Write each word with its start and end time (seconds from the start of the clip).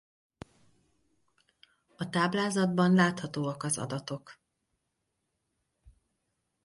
A 1.95 2.09
táblázatban 2.09 2.93
láthatóak 2.93 3.63
az 3.63 3.77
adatok. 3.77 4.39